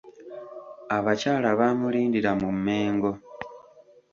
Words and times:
Abakyala 0.97 1.49
baamulindira 1.59 2.31
mu 2.41 2.49
Mmengo. 2.55 3.11